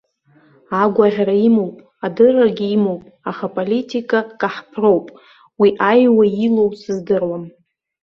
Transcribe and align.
Агәаӷьра 0.81 1.35
имоуп, 1.47 1.77
адыррагьы 2.05 2.67
имоуп, 2.75 3.03
аха 3.29 3.45
аполитика 3.51 4.19
каҳԥроуп, 4.39 5.05
уи 5.59 5.69
аиуа 5.91 6.25
илоу 6.45 6.69
сыздыруам. 6.81 7.43